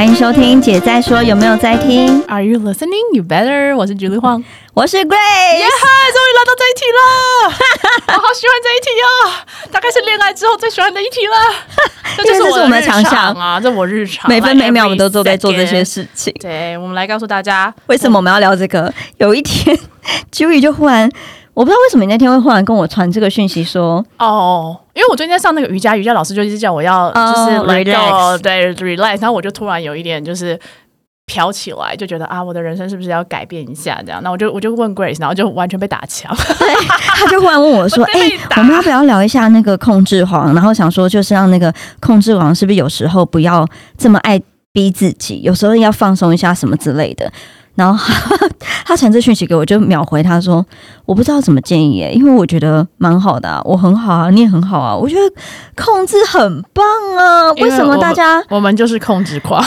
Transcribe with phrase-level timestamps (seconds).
[0.00, 3.14] 欢迎收听《姐在说》，有没有在听？Are you listening?
[3.14, 3.76] You better.
[3.76, 4.42] 我是 Julie Huang。
[4.72, 9.44] 我是 Grace，耶嗨，终于来到这一题了， 我好喜欢这一题啊！
[9.70, 11.36] 大概是恋爱之后最喜欢的一题了。
[12.16, 15.84] 这就是我们的强项啊，这我日常，每分每秒我们都做都在做这些。
[15.84, 16.34] 事情。
[16.40, 18.90] 对，我们来告诉大家，为什么我们要聊这个？
[19.18, 19.78] 有一天，
[20.32, 21.10] Julie 就忽然，
[21.54, 30.58] 我不知道为什么你那天会忽然跟我传这个讯息说，哦，因为我最近在上那个瑜伽，瑜伽老师就一直叫我要就是哦 let go，、relax 对 relax，然后我就突然有一点就是。
[31.26, 34.02] 飘起来，就觉得啊，我的人生是不是要改变一下？
[34.04, 36.28] 这样，那我就我就问 Grace，然后就完全被打枪。
[36.36, 43.64] 他就忽然问我说：“我 哎、我们要不要聊一下那个控制狂？”然后想说，就是让那个控制狂是不是有时候不要
[43.96, 47.32] 这么爱逼自己，有时候要放松一下什么之类的。
[47.74, 48.14] 然后
[48.84, 50.64] 他传这讯息给我，就秒回他说
[51.06, 55.20] ：“我不知道怎么建议耶，因为我觉得蛮好的、啊，我很好啊，你也很好啊，我觉得
[55.76, 56.84] 控制很棒
[57.16, 57.52] 啊。
[57.52, 59.64] 为为什么大家我们就是控制狂，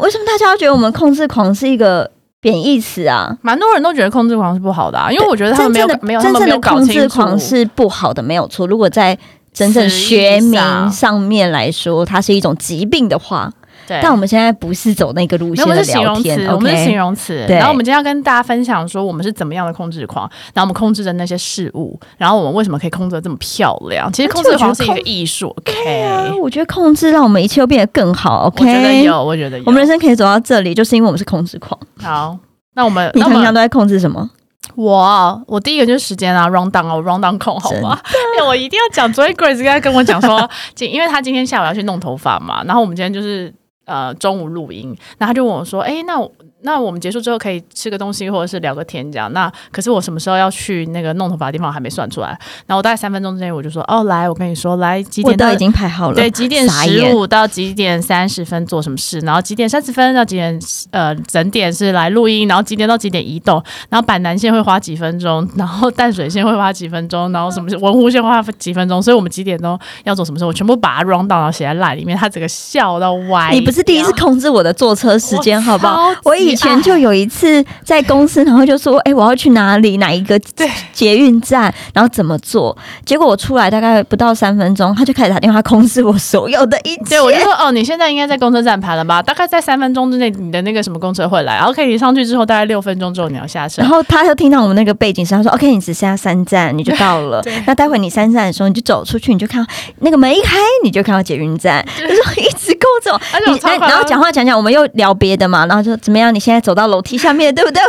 [0.00, 3.36] 为什么大家要觉得我们控制狂是一个贬义词啊？
[3.42, 8.66] 蛮多人都觉得控制狂是不好的、啊，因为我觉得他们没有真正的没有真正的控制狂是不好的，没有错。
[8.66, 9.18] 如果在
[9.52, 13.52] 真正学名上上面来说，它是一种疾病的话，
[13.90, 13.98] 对。
[14.00, 17.44] 但我们现在不是走那个路线的们是形容词，我们是形容词。
[17.48, 24.12] 对然后我们今天要跟大家分享说，我们是怎么样的控制狂，然后我们控制的那些事物，然后我们为什么可以控制的这么漂亮？
[24.12, 26.02] 其实控制狂是一个艺术，OK？
[26.02, 29.02] 啊，我觉得控制让我们一切都变得更好我觉得，OK？
[29.02, 29.64] 有，我觉得有。
[29.66, 31.78] 我们人生可以走到这里，就是因为我们是控制狂。
[32.00, 32.38] 好，
[32.74, 34.30] 那我们 你平常都在控制什么？
[34.76, 37.98] 我我第一个就是时间啊，round down 啊，round down 控好吗？
[38.38, 43.52] 哎，我一定要讲，昨天 Grace 刚才跟我讲说， 今因为他今天下午要去弄头发嘛，然后我们今天就是
[43.90, 46.18] 呃中午录音，然后他就问我说，哎，那
[46.62, 49.32] 那我们结束之后可以吃个东西，或者是聊个天这样。
[49.32, 52.28] 那可是我什么时候要去那个弄头发的地方我还没算出来，
[52.66, 56.14] 然后我大概三分钟之内我就说，哦，来，我跟你说，来几点到我都已经排好了。
[56.14, 60.58] 对，几点十五到几点三十分做什么事，然后几点三十分到几点
[60.90, 67.70] 呃整点是来录音，然后几点到几点移动，然后板南线会花几分钟，然后淡水线会花几分钟，然后什么？
[67.80, 69.78] 文湖线会花几分钟，所以我们几点钟？
[70.04, 70.38] 要做什么？
[70.38, 73.50] 事，我全部把它 run 到然后写在 line 里面，他整个笑到歪。
[73.52, 76.10] 你不是第一次控制我的坐车时间，好不好？
[76.24, 87.10] 我以前就有一次在公司，然后就说：“哎、我要去哪里，哪一个 对捷运站，然后怎么做？”结果我出来大概不到三分钟，他就开始打电话控制我所有的一切。
[87.10, 89.22] 对，我就说哦，你现在应该在公车站牌了吧？
[89.22, 91.54] 大概在三分钟之内，你的那个什么公车会来。
[91.56, 93.90] 然后 OK，你上去之后，大概六分钟之后你要下车然。
[93.90, 97.42] 后他就听到我们那个背景声，他说：“OK，你只剩下三站，你就到了。
[97.66, 103.20] 那待会你三站的时候，你就走出去，你就看到那个门一开，你就看到捷运站。”就说一直控制我。
[103.32, 106.34] 而且我超夸张你然后讲话讲讲，我们又聊别的嘛，然后就怎么样？
[106.34, 107.82] 你现在走到楼梯下面，对不对？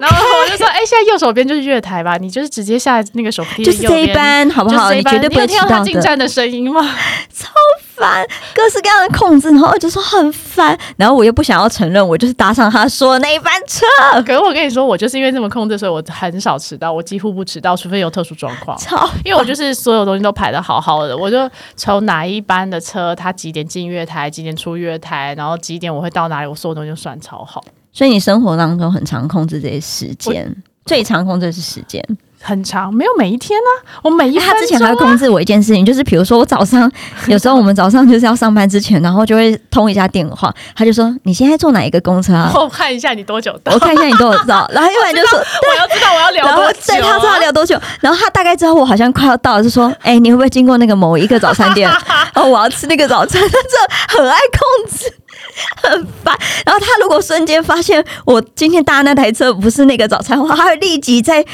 [0.00, 4.16] 然后我就说，哎、现在右手边就是月台吧，你就是直接下那个手扶梯，就是这一。
[4.16, 4.88] 班，好不好？
[4.88, 5.84] 就是你绝对不会你听到他。
[5.84, 6.80] 进站的声音吗？
[7.34, 7.50] 超
[7.94, 13.84] 烦，各式各样的控制，然后我就说很烦，然后我又不想要承认，我就是搭上他说的那一班车，
[14.22, 18.76] 可是我跟你说，我就是因为这么控制，所以我很少迟到，我几乎不迟到，除非有特殊状况。
[18.78, 27.62] 超因为我就是所有东西都排的好好的，我就从哪一班的车，他几点进月台，几点出月台，然后几点我会到哪里，我所有东西都算超好，
[27.96, 32.04] 所以你生活当中很常控制这些时间，最常控制的是时间。
[32.42, 33.70] 很长，没有每一天啊，
[34.04, 36.88] 我每一分他之前还会控制我一件事情，就是比如说我早上
[37.26, 42.52] 有时候我们早上就是要上班之前，然后就会通一下电话，他就说你现在坐哪一个公车啊？
[42.54, 45.38] 我看一下你多久到，我看一下你多久到，然后要不然就说。
[45.38, 51.90] 我要知道我要聊多久、对他知道聊多久，然后他大概知道我好像快要到了，就说：“哎、你会不会经过那个某一个早餐店？
[52.34, 55.12] 然后我要吃那个早餐。”他这很爱控制，
[55.82, 56.36] 很烦。
[56.64, 61.44] 然后他如果瞬间发现我今天搭那台车不是那个早餐的话，他会立即在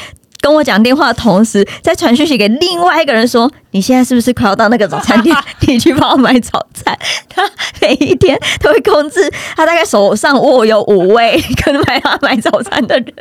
[0.41, 5.35] 跟我讲电话的同时，再传讯息给另外一个人说：“你现在是不是快要到那个早餐店？
[5.61, 6.97] 你去帮我买早餐。”
[7.29, 7.49] 他
[7.79, 13.13] 每一天都会控制，他大概手上握有五位可能买他买早餐的人。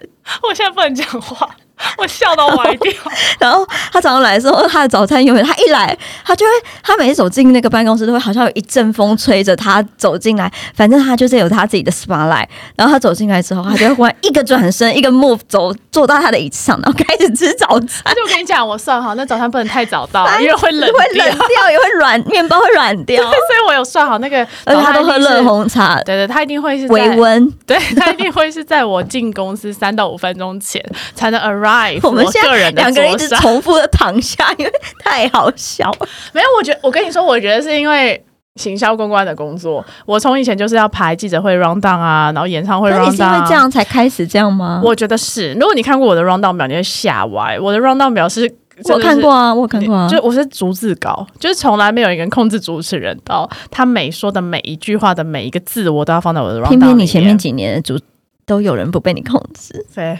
[0.42, 1.48] 我现在不能讲话，
[1.98, 2.92] 我笑到歪掉。
[3.38, 12.46] 然后他早上来的时候，他的早餐永远他一来，他就会他每次走进那个办公室都会好像有一阵风吹着他走进来，反正他就是有他自己的 spotlight。
[12.76, 18.02] 然后他走进来之后，他就会忽然一个转身，一个 move 走坐到他的椅子上，然后开始吃早餐。
[18.04, 21.70] 而且我跟你讲，我算好那早餐不能太早到，因为会冷会冷掉。
[21.70, 25.42] 也会软，面包会软掉，所以我有算好那个， 而且他都喝热。
[25.42, 27.50] 红茶，对对，他一定会是在微，温。
[27.66, 30.80] 对他一定会是在我进公司三到五分钟前
[31.14, 31.61] 才能 arrive
[32.02, 32.42] 我们现
[32.74, 36.08] 两个人一直重复的躺下，因为太好笑了。
[36.32, 38.22] 没有，我觉得我跟你说，我觉得是因为
[38.56, 44.80] 行销公关的工作，我从以前就是要排记者会 round down 啊，然后演唱会那 round 你 down，是因为这样才开始这样吗？
[44.84, 47.58] 我觉得是，如果你看过我的 round down 表，你会吓歪。
[47.58, 48.52] 我的 round down 表是
[48.84, 56.68] 我看过啊，我看过啊，就我是逐字稿，就是从来没有一个人控制主持人到他每说的每一句话的每一个字，我都要放在我的 round down。
[56.68, 57.98] 偏偏你前面几年的主
[58.44, 60.18] 都有人不被你控制，对，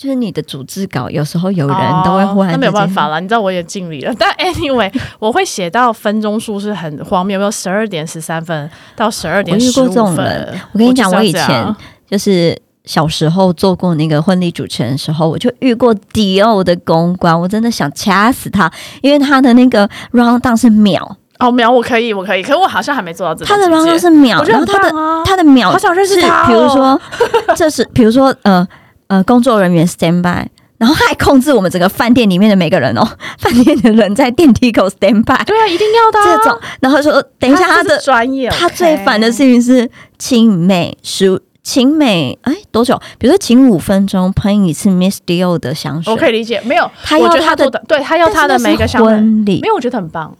[0.00, 4.14] 就是你的组织稿，有时候有人都会忽然、哦那没有办法了，你知道我也尽力了。
[4.16, 10.60] 但 anyway，我会写到分钟数是很荒谬，有十二点十三分到十二点我遇过这种分人。
[10.70, 11.74] 我跟你讲，我以前
[12.08, 18.72] 就是小时候做过那个婚礼主持人的时候，我就遇过迪奥的公关，我真的想掐死他，
[19.02, 24.92] 因为他的那个 round down 是秒，哦，秒我可以，我可以，可是我好像还没做到这他的 round down 是秒，然后他的
[25.24, 26.46] 他的秒好想认识他哦。
[26.46, 27.00] 比如说
[27.56, 28.64] 这是比如说呃
[29.08, 30.48] 呃工作人员 stand by。
[30.78, 33.04] 然后他还控制我们整个饭店里面的每个人哦，
[33.36, 36.36] 饭店的人在电梯口 stand by 对啊，一定要的、啊。
[36.36, 39.90] 这种，然后说等一下他的专业，他最烦的事情是
[40.20, 42.98] 请每十请每哎多久？
[43.18, 50.34] 比如说请五分钟喷一次 Miss Dior 的香水，我可以理解，没有，他要他的做的，对他要他的每一个香水，婚礼没，有，我觉得很棒。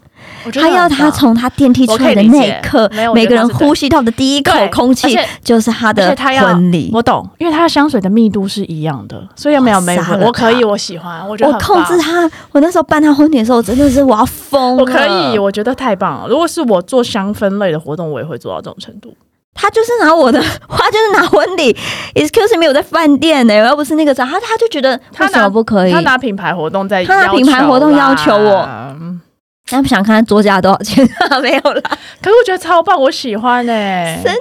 [0.46, 6.90] 我觉得他要他从他电梯出来的那一刻每个人呼吸到的第一口空气就是他而的且他要婚礼。
[6.94, 12.22] 我懂，因为他的香水的密度是一样的，所以没有没有我可以，我喜欢，我觉得我很控制他，
[12.52, 14.80] 我那时候办他婚礼的时候，我真的是我要疯了。
[14.82, 16.26] 我可以，我觉得太棒了。
[16.26, 19.14] 如果是我做香氛类的活动，我也会做到这种程度。
[19.60, 20.40] 他就是拿我的，
[20.70, 21.76] 他就是拿婚礼
[22.14, 25.92] ，excuse me，我在饭店呢、我又不是那个啥，他他就觉得为什他拿么不可以？
[25.92, 28.64] 他拿品牌活动在，他拿品牌活动要求我
[29.00, 29.20] 嗯
[29.70, 31.06] 他不想看他桌价多少钱，
[31.42, 31.82] 没有啦。
[32.22, 34.32] 可是我觉得超棒，我喜欢哎、神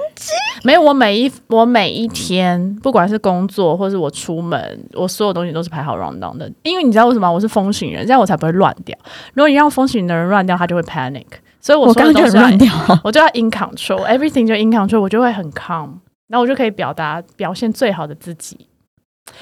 [0.62, 6.50] 没有，我每一我每一天，不管是工作或是我出门，我所有东西都是排好 round down 的。
[6.62, 7.30] 因为你知道为什么？
[7.30, 8.96] 我是风行人，这样我才不会乱掉。
[9.34, 11.26] 如果你让风行的人乱掉，他就会 panic。
[11.68, 12.72] 所以我我刚刚就乱掉。
[13.04, 15.90] 我就要 in control，everything 就 in control，我就会很 calm，
[16.26, 18.56] 然后我就可以表达表现最好的自己。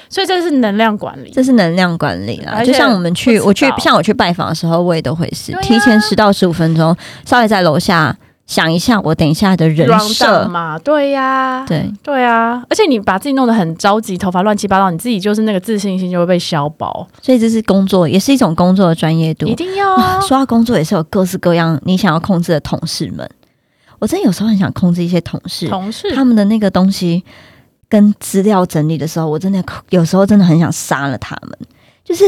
[0.09, 1.31] 所以这是能量管理。
[1.31, 6.93] 这是能量管理啦，就像我们去，我去，像我去拜访的时候，我也都会是、啊提前十到十五分钟，
[7.23, 8.13] 稍微在楼下
[8.47, 17.05] 想一下我等一下的人设，嘛，对呀、对，对啊，而且你把自己弄得很着急，头发乱七八糟，你自己就是那个自信心就会被消薄。
[17.21, 19.53] 所以这是工作，也是一种工作的专业度一。
[19.53, 20.19] 定要啊！
[20.25, 23.29] 说到工作，也是有各式各样你想要控制的同事们。
[23.99, 27.23] 我真的有时候很想控制一些同事，同事他们的那个东西
[27.89, 31.57] 跟资料整理的时候，我真的有时候真的很想杀了他们。
[32.05, 32.23] 就是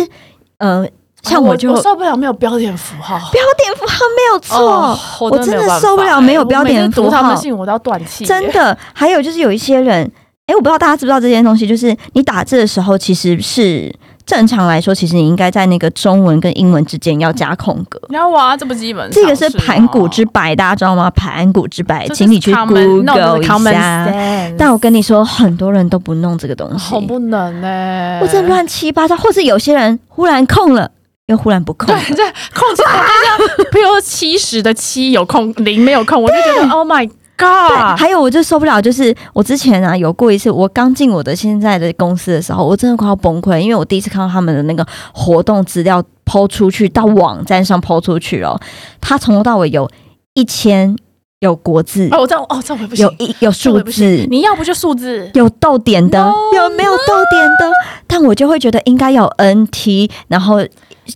[0.57, 0.85] 呃，
[1.23, 3.17] 像啊我就、我受不了没有标点符号。
[3.31, 4.57] 标点符号没有错。
[4.57, 8.25] 哦我我真的受不了没有标点符号他们信我都要断气。
[8.25, 10.09] 真的，还有就是有一些人，
[10.47, 13.93] 哎，我不知道大家知不知道这件东西，就是你打字的时候，其实是
[14.25, 17.99] 正常来说，其实你应该在那个中文跟英文之间要加空格。
[18.09, 21.09] 你要哇，这不基本这个是盘古之白，大家知道吗？
[21.11, 24.07] 盘古之白，请你去这 Google 一下。
[24.07, 30.89] sense 但我跟你说，很多人都不弄这个东西，好不能呢、或者乱七八糟，或是有些人忽然空了，
[31.29, 32.01] 又忽然不空了。
[32.01, 32.23] 对，这
[32.53, 37.97] 控制好像，比如说七十的七有空，零没有空，我就觉得 Oh my，God！
[37.97, 48.59] 还有我就受不了，就是我之前啊有过一次，我刚进我的现在的公司的时候，我真的快要崩溃，因为我第一次看到他们的那个活动资料抛出去到网站上抛出去哦，
[48.99, 49.89] 他从头到尾有
[50.33, 50.95] 一千
[51.39, 53.05] 有国字，哦，我知道哦，这样我也不行。
[53.05, 57.71] 有，一有数字，你要不就数字，有逗点的 No，有没有逗点的？
[58.05, 60.57] 但我就会觉得应该有 NT，然后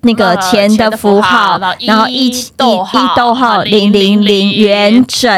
[0.04, 5.30] 那个呃钱的符符号号然后，一逗号一逗号啊零零零元整，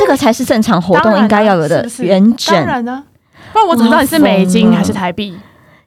[0.00, 2.54] 这个才是正常活动应该要有的元整。
[2.56, 2.64] 当。
[2.64, 3.04] 然呢，
[3.52, 5.36] 不然我怎么知道你是美金还是台币？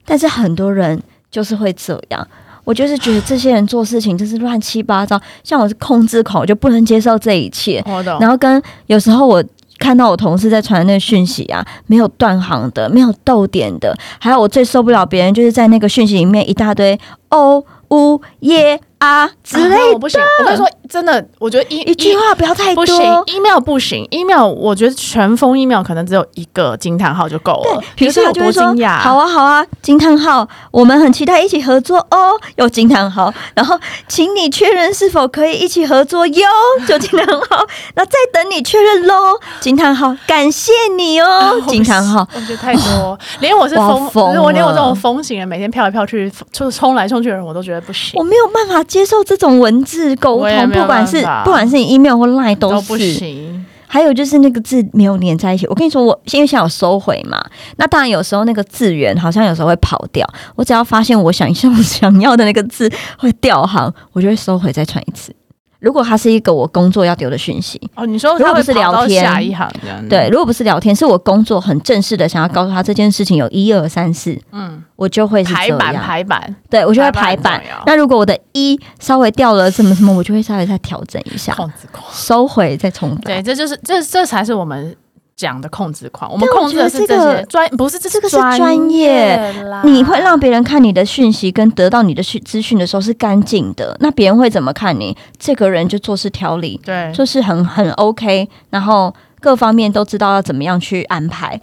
[0.04, 2.28] 但是很多人就是会这样。
[2.66, 7.80] 我就是觉得这些人做事情就是乱七八糟，像我是控制狂，我就不能接受这一切。
[8.20, 9.42] 然后跟有时候我
[9.78, 16.98] 看到我同事在传那个讯息啊，没有断行的，没有逗点的，还有我最受不了别人就是在那个讯息里面一大堆
[17.30, 22.84] 哦呜耶啊之类的，啊我不行，我跟你说，真的，我觉得一一句话不要太多。
[22.84, 27.82] 不行，email 不行，email 我觉得全封 email 可能只有一个惊叹号就够了。
[27.94, 28.98] 比如说你是有多他就会说惊讶？
[28.98, 33.78] 好啊好啊，惊叹号，我们很期待一起合作哦，有惊叹号，然后
[34.08, 36.48] 请你确认是否可以一起合作哟，
[36.88, 37.66] 有惊叹号，
[37.96, 48.12] 那再等你确认喽，惊叹号，感谢你哦， 惊叹号，我觉得太多，连我是风，疯我连我这种风型人，每天飘来飘去，就冲来冲去的人，我都觉得不行。
[48.18, 52.96] 我，没有办法接受这种文字沟通，不管是不管是你 email 或 line 都都不。
[52.98, 53.64] 行。
[53.88, 55.64] 还有就是那个字没有连在一起。
[55.68, 57.42] 我跟你说，我因为现在有收回嘛，
[57.76, 60.28] 那当然有时候那个字源好像有时候会跑掉。
[60.56, 65.32] 我只要发现我想象 想要的那个字会掉行，我就会收回再传一次。
[65.78, 76.56] 如果它是一个我工作要丢的讯息，哦，你说如果不是聊天下一行这样，对，如果不是聊天，是我工作很正式的想要告诉他这件事情有一二三四，嗯，我就会排版，排版。
[76.70, 77.62] 对我就会排排版。
[77.86, 84.96] 那如果我的一稍微掉了什么什么，我就会稍微再调整一下， 控制控，收回再重对，这就是这这才是我们
[85.36, 95.14] 讲的控制狂，我们控制的是这些专，不是这这个是专专业啦你会让别人看你的讯息跟得到你的讯资讯的时候是干净的，那别人会怎么看你？
[95.38, 101.62] 这个人就做事条理，对，就是很很 OK，然后各方面都知道要怎么样去安排，对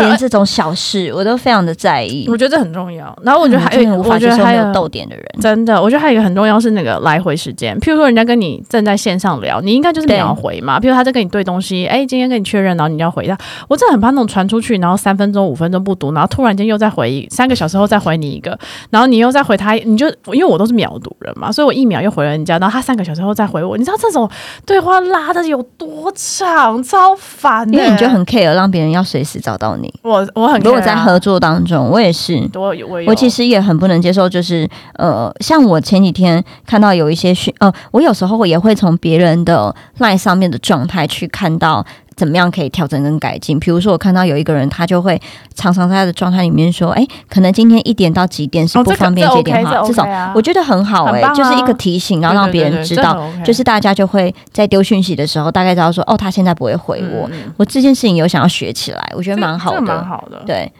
[0.00, 2.26] 连这种小事我都非常的在意。
[2.28, 3.16] 我觉得这很重要。
[3.22, 5.24] 然后我觉得还有，真的无法我觉得还有逗点的人。
[5.40, 7.78] 真的，我觉得还有一个很重要是那个来回时间。
[7.80, 10.78] 譬如说，人家跟你正在线上聊，你应该就是对秒回嘛。
[10.80, 13.36] 譬如他在跟你对东西，哎，今天跟你确认，然后你要回他。
[13.68, 18.58] 我真的很怕那种传出去，然后三分钟、五分钟不读，然后突然间又再回一三个小时后再回你一个，
[18.90, 24.28] 然后你又再回他，你就因为我都是秒读人嘛，所以我一秒又回了人家，然后他三个小时后再回我，你知道这种
[24.66, 29.81] 对话拉的有多长，超烦的、因为你就很 care 让别人要随时找到你。
[30.02, 41.84] 我我很如果在合作当中，我也是，我我我其实也很不能接受，就是呃，像我前几天看到有一些讯，呃，我有时候也会从别人的 line 上面的状态去看到
[42.22, 43.58] 怎么样可以调整跟改进。
[43.58, 45.20] 比如说，我看到有一个人，他就会
[45.56, 57.28] 常常在他的状态里面说，哎，可能今天一点到几点是不方便接电话，这种 OK 啊我觉得很好、哎、就是一个提醒，然后让别人知道，，就是大家就会在丢讯息的时候，大概知道说，哦，他现在不会回我。
[57.56, 60.44] 我这件事情有想要学起来，我觉得蛮好的蛮，好的。
[60.46, 60.70] 对。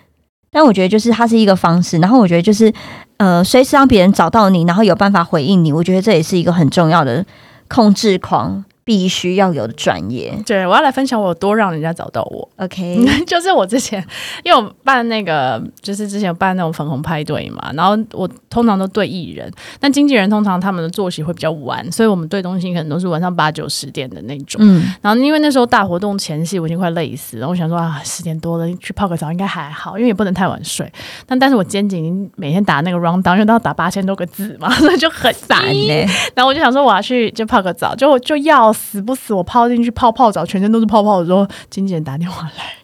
[0.54, 2.70] 但我觉得就是它是一个方式，然后我觉得就是
[3.16, 7.24] 呃，随时让别人找到你，然后有办法回应你，我觉得这也是一个很重要的
[7.68, 10.36] 控制狂必须要有的专业。
[10.44, 12.48] 对，我要来分享我有多让人家找到我。
[12.56, 14.04] OK， 就是我之前，
[14.42, 24.60] 因为我办那个，就是之前有办那种粉红派对嘛，然后我通常都对艺人，但经纪人通常他们的作息会比较晚，所以我们对东西可能都是晚上八九十点的那种。
[24.64, 30.90] 嗯，然后因为那时候大活动前夕，我已经快累死了，我想说啊，十点多了去泡个澡应该还好，因为也不能太晚睡。
[31.24, 42.74] 但但是我肩颈每天打那个 round down，因 为都要打八千多个字嘛， 所以就很烦烦呢、然后我就想说我要去就泡个澡，就就要死不死，我泡进去泡泡澡，全身都是泡泡的时候，经纪人打电话来。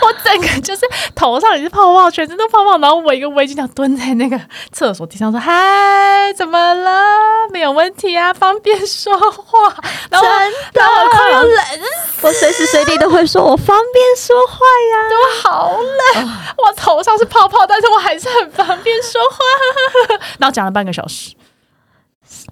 [0.00, 0.82] 我整个就是
[1.14, 7.00] 头上也是泡泡，全身都泡泡，然后我一个围巾这蹲在那个厕所地上说：“嗨，怎么了？
[7.52, 9.74] 没有问题啊，方便说话。”
[10.08, 11.48] 然后我真 然后我快要的，
[12.22, 14.94] 我随时随地都会说我方便说话呀。
[15.10, 20.18] 我好冷，我头上是泡泡，但是我还是很方便说话。
[20.38, 21.34] 然后讲了半个小时，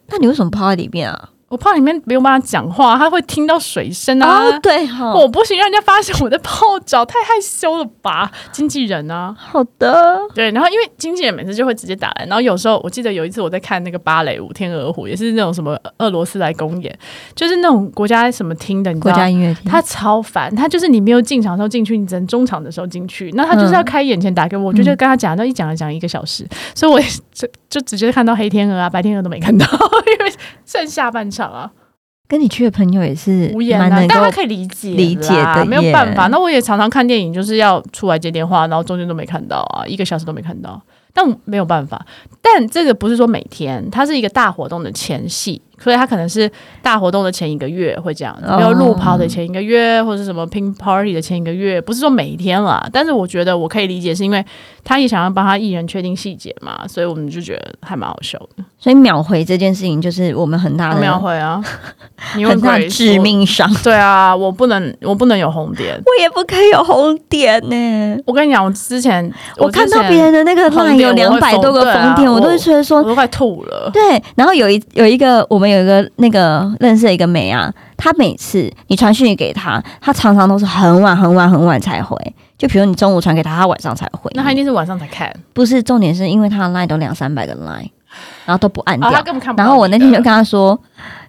[0.08, 1.28] 那你为什么泡在里面啊？
[1.48, 4.44] 我怕里面没有办法讲话，他会听到水声啊。
[4.48, 8.30] 哦，对哈、我不行，让人家发现我在泡澡，太害羞了吧？
[8.50, 16.98] 经纪人啊，好的，对，然后因为经纪人每次就会直接打来，然后有时候我记得有一次我在看那个芭蕾舞《天鹅湖》，也是那种什么俄罗斯来公演，
[17.34, 23.30] 就是那种国家什么厅的，你知国道家音乐厅，他超烦，他就是你没有进场的时候进去，你只能中场的时候进去。
[23.34, 29.66] 那他就是要开演前打给我，我就就跟他讲，那一讲了讲一个小时，所以我也就就直接看到黑天鹅啊、白天鹅都没看到，
[30.18, 30.32] 因为
[30.66, 31.70] 剩下半场啊，
[32.28, 36.28] 跟你去的朋友也是无言但他可以理解理解的没有办法。
[36.28, 40.80] 那我也常常看电影，就是要出来接电话，然后中间都没看到啊，一个小时都没看到。
[41.16, 42.04] 但没有办法，
[42.42, 46.50] 但这个不是说每天，它是一个大活动的前戏，所以他可能是
[46.82, 52.86] 大活动的前一个月会这样子，哦没有路跑的前一个月，或者是什么 pink party 的前一个月，不是说每一天啦。
[52.92, 54.44] 但是我觉得我可以理解，是因为
[54.82, 58.64] 他也想要帮他艺人确定细节嘛，所以我们就觉得还蛮好笑的。
[58.78, 61.62] 所以秒回这件事情就是我们很大的秒回啊，
[62.18, 63.68] 很大致命伤。
[63.82, 65.94] 对啊，我不能，我不能有红点。
[65.94, 73.90] 我也不可以有红点呢、我跟你讲，我之前我看到别人的那个红 line 有两百多个疯对啊封点，我都我会觉得说我都快吐了。
[73.92, 74.22] 对。
[74.36, 82.16] 然后有一有一个我们有一个那个认识的一个美啊，她每次你传讯息给她，她常常都是很晚很晚很晚才回。
[82.56, 84.30] 就比如你中午传给她，她晚上才回。
[84.35, 87.90] 那她一定是晚上才看，不是重点，是因为她的 line 都两三百个 line，
[88.47, 89.54] 然后都不按啊，掉。
[89.56, 90.78] 然后我那天就跟她说：“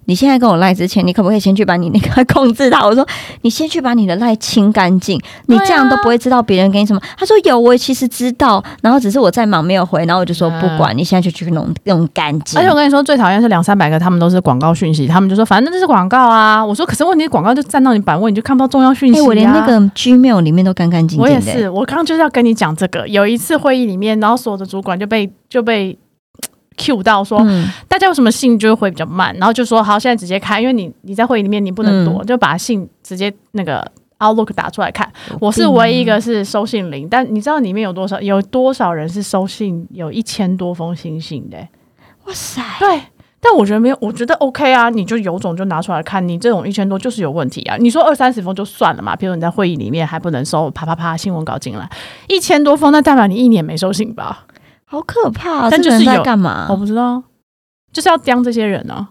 [0.05, 3.05] 你现在跟我赖之前，你可不可以先去把你那个控制他？”我说
[3.41, 16.65] ：“你先去把你的赖清干净，你这样都不会知道别人给你什么。”他说：“有，我其实知道，然后只是我在忙没有回。”然后我就说：“嗯不管，你现在就去弄弄干净。”而且我跟你说，最讨厌是两三百个，他们都是广告讯息，他们就说反正这是广告啊。
[16.65, 21.19] 我说可是问题广告就占到你版位，你就看不到重要讯息、我连那个 Gmail 里面都干干净净。
[21.19, 23.07] 我也是，我刚刚就是要跟你讲这个。
[23.07, 25.97] 有一次会议里面，然后所有的主管就被就被
[26.77, 33.85] Q 到说，嗯，大家有什么信就会回比较慢，然后就说好，现在直接开，因为你你在会议里面你不能躲，嗯就把信直接那个
[34.19, 35.11] Outlook 打出来看。
[35.39, 41.69] 我是唯一一个是收信零，但你知道里面有多少有多少人是收信有一千多封新信的欸、
[42.25, 43.01] 哇塞，对。
[43.47, 47.77] 但我觉得没有，我觉得 OK 啊，你就有种就拿出来看，你这种一千多就是有问题啊。
[47.77, 51.87] 你说二三十封就算了嘛，比如你在会议里面还不能收啪啪啪新闻稿进来，
[52.27, 54.47] 一千多封，那代表你一年没收信吧？
[54.95, 55.67] 好可怕、啊！
[55.69, 56.67] 但就是在干嘛？
[56.69, 57.21] 我不知道，
[57.91, 59.07] 就是要刁这些人呢、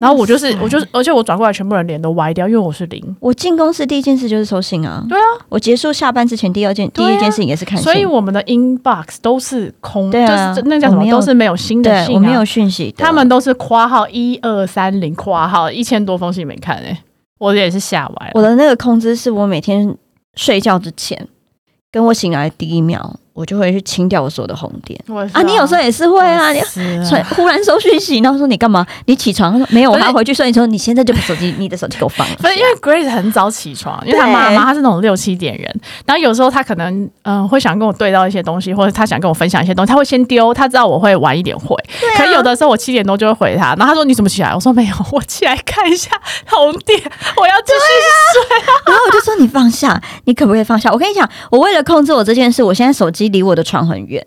[0.00, 3.16] 然后我就是我就是，而且我转过来，全部人脸都歪掉，因为我是零。
[3.20, 5.06] 我进公司第一件事就是收信啊。
[5.08, 7.84] 对啊，我结束下班之前第二件、第一件事情也是看信。
[7.84, 17.00] 所以我们的 inbox 都是空，对啊就是那叫什么，都是没有新的信、我没有讯息的，他们都是括号一二三零括号一千多封信没看哎、
[17.38, 18.32] 我也是吓歪了。
[18.34, 19.96] 我的那个空姿是我每天
[20.34, 21.28] 睡觉之前，
[21.92, 24.98] 跟我醒来第一秒，我就会去清掉我所有的红点
[25.32, 25.42] 啊。
[25.42, 28.86] 你有时候也是会啊，你突 忽然收讯息，然后说你干嘛？
[29.06, 29.52] 你起床？
[29.52, 30.46] 他说没有，我还要回去睡。
[30.46, 32.34] 你说你现在就把手机，你的手机给我放了。
[32.40, 44.54] 不是因为 Grace 很早起床，因为他妈妈她是那种六七点人，然后有时候她可能嗯、呃会想跟我对到一些东西，或者她想跟我分享一些东西，她会先丢，她知道我会晚一点回，啊可有的时候我七点多就会回她，然后她说你怎么起来？
[44.54, 46.10] 我说没有，我起来看一下
[46.48, 46.98] 红点，
[47.36, 50.90] 我要继续睡然后我就说你放下，你可不可以放下？
[50.92, 54.26] 我跟你讲，我为了控制我这件事，我现在手机离我的床很远，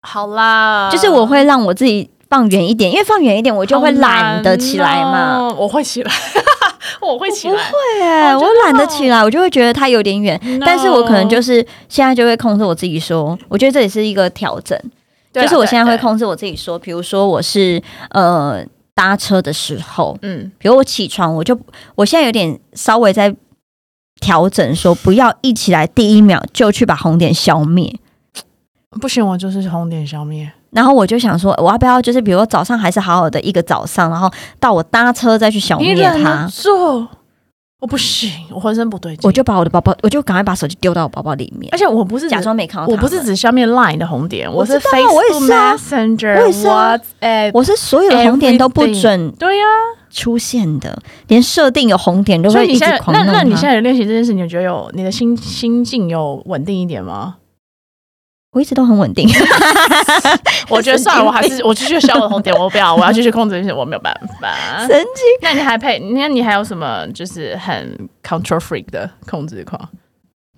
[0.00, 5.52] 好啦，就是我会让我自己放远一点，因为放远一点我就会懒得起来嘛。
[5.58, 6.12] 我会起来，
[7.00, 10.40] 我会起来，对耶，我哦真的懒得起来，我就会觉得它有点远。
[10.64, 14.78] 但是我可能就是现在就会控制我自己说，我觉得这也是一个调整，
[15.32, 21.58] 就是我现在会，控制我自己说，比如说我是呃搭车的时候，嗯，比如我起床，我就
[21.94, 23.34] 我现在有点稍微在
[24.20, 27.94] 调整，说不要一起来第一秒就去把红点消灭。
[29.00, 30.50] 不行，我就是红点消灭。
[30.70, 37.06] 然后我就想说，我要不要就是比如说早上还是好好的一个早上，然后到我搭车再去消灭它得，住？
[37.80, 39.20] 我不行，我浑身不对劲。
[39.24, 46.96] 我就把我的包包，我就赶快把手机丢到我包包里面而，且我不是假装没看到我不是们只消灭 Line 的红点，我是 Facebook Messenger、我也是啊。
[47.52, 49.64] 我是所有的红点都不准对呀、
[50.10, 50.96] 出现的，
[51.26, 57.34] 连设定有红点都会一直狂那那你现在有练习这件事，你觉得有你的心心境有稳定一点吗？
[58.52, 59.28] 我一直都很稳定。
[60.68, 64.48] 我觉得算了，我还是我继续小我的红点，我不要，我要继续控制一些，我没有办法。
[64.86, 65.24] 神经。
[65.42, 65.98] 那你还配？
[66.14, 69.80] 那你还有什么就是很 control freak 的控制狂？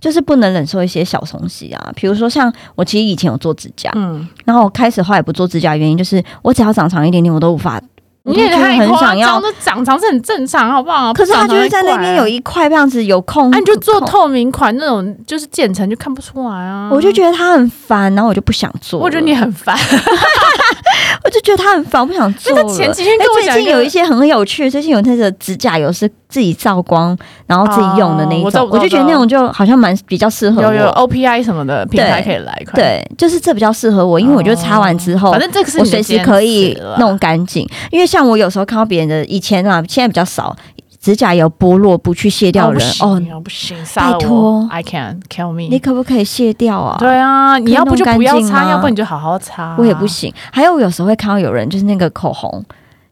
[0.00, 7.93] 就是不能忍受一些小东西啊，比如说像我其实以前有做指甲，嗯，然后我开始后来不做指甲，原因就是我只要长长一点点，我都无法，我
[8.24, 9.40] 你也太夸张想要。
[9.40, 11.12] 了，长长是很正常，好不好？
[11.12, 16.88] 可是他就是在那边有一一块这样子有空，那，啊，你就做，透明款那种，就是渐层就看不出来啊。
[16.90, 18.98] 我就觉得他很烦，然后我就不想做。
[18.98, 19.76] 我觉得你很烦。
[21.22, 22.64] 我就觉得他很烦，我不想做了。
[22.74, 30.74] 前几天哎跟我讲最近有一些很有趣，最近有那个指甲油是自己照光，然后自己用的那一种，哦我就觉得那种就好像蛮比较适合我。
[30.74, 37.68] 有有 OPI 什么的品牌可以来一块，对，就是这比较适合我，因为我觉得擦完之后，反正这个是我随时可以弄干净。
[37.90, 40.54] 因为像我有时候看到别人的以前啊，现在比较少，
[41.04, 45.68] 指甲油剥落不去卸掉的人哦，哦，不行，拜托，I can kill me。
[45.68, 46.96] 你可不可以卸掉啊？
[46.98, 49.76] 对啊，你要不就不要擦，要不你就好好擦。
[49.78, 50.32] 我也不行。
[50.50, 52.64] 还有有时候会看到有人就是那个口红，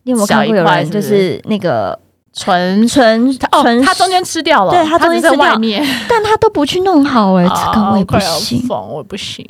[0.05, 1.99] 你有没有看过有人就是那个
[2.33, 9.47] 唇唇哦，唇它中间吃掉了，对它中间只是吃掉外面，但他都不去弄好哎、这个我也不行，我也不行。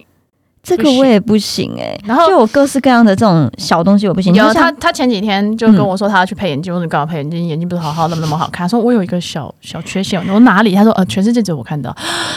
[0.62, 4.32] 这个我也不行哎、然后就我各式各样的这种小东西我不行。
[4.32, 7.48] 有他，他前几天就跟我说他要去配眼镜，我说你干嘛配眼镜？
[7.48, 8.64] 眼睛不是好好那么那么好看？
[8.64, 10.72] 他说我有一个小小缺陷，我说哪里？
[10.74, 11.92] 他说呃，全世界只有我看到。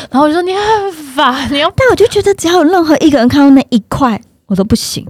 [0.10, 5.06] 然后我就说你很烦，你要但我就觉得只要有任何一个人看到那一块，我都不行，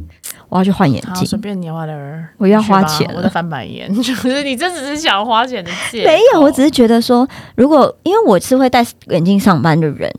[0.50, 1.40] 我要去换眼镜随。
[1.40, 6.08] 便你花的人，我要花钱我在翻白眼，就是你这只是想花钱的借口。
[6.08, 7.26] 没有，我只是觉得说，
[7.56, 10.12] 如果因为我是会戴眼镜上班的人，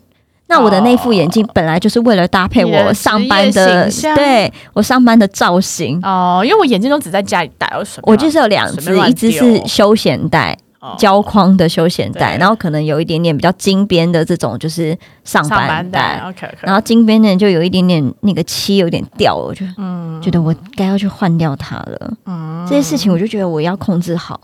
[0.49, 5.99] 那我的那副眼镜本来就是为了搭配我上班的形，象对我上班的造型。
[6.03, 16.29] 哦，因为我眼镜都只在家里戴，我我就是有两只，一只是休闲带，哦胶框的休闲带，然后可能有一点点比较金边的这种，就是上上班班戴带。
[16.29, 22.13] ，OK OK，然后金边的就有一点点那个漆有点掉了，我就嗯觉得我该要去换掉它了。
[22.27, 24.41] 嗯这些事情我就觉得我要控制好。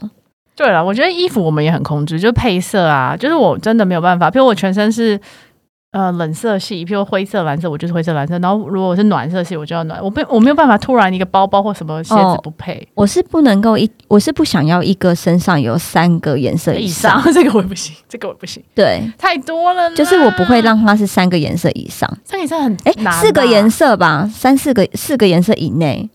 [0.54, 4.30] 对了，我觉得衣服我们也很控制，就是配色啊，就是我真的没有办法。
[4.30, 5.18] 比如我全身是
[5.92, 8.38] 呃冷色系，譬如灰色、蓝色，我就是灰色、蓝色。
[8.38, 10.02] 然后如果我是暖色系，我就要暖。
[10.02, 17.30] 我不我没有办法突然一个包包或什么鞋子哦不配、我是不能够一，我是不想要一个身上有三个颜色以以上上。
[17.32, 19.94] 这个我也不行，这个我不行， 对，太多了啦。
[19.94, 22.08] 就是我不会让它是三个颜色以上。
[22.24, 26.08] 三个颜色很哎，难四个颜色吧，三四个四个颜色以内。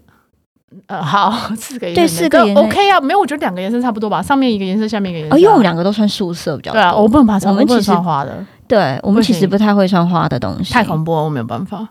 [0.87, 5.37] 呃好 四个颜色对四个颜色 OK 啊，没有我觉得两个颜色差不多吧，上面一个颜色，下面一个颜色啊。
[5.37, 6.79] 哦，因为我们两个都穿素色比较多。
[6.79, 8.45] 对啊，我不能把它不能我们其实穿花的。
[8.67, 10.73] 对我们其实不太会穿花的东西。
[10.73, 11.87] 太恐怖了，我没有办法。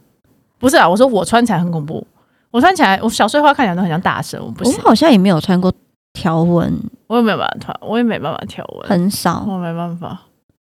[0.58, 2.06] 不是啊，我说我穿起来很恐怖。
[2.50, 5.70] 我我穿起来，我小碎花看起来都很像大神，我不行我们，好像也没有穿过
[6.14, 6.72] 条纹，
[7.06, 10.18] 我也没有办法穿，我也没办法条纹，很少，我没办法，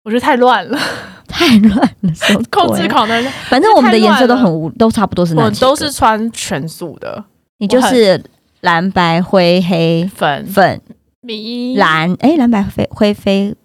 [0.05, 0.79] 我觉得太乱了，
[1.27, 2.11] 太乱了，
[2.49, 7.21] 控制狂的人，反正我们的颜色都很无，都差不多是那几都是穿全素的
[7.63, 8.21] 你就是
[8.59, 10.45] 蓝白灰黑粉。
[10.47, 10.81] 粉。
[11.21, 11.77] 米。
[11.77, 13.55] 蓝，哎，蓝白灰灰飞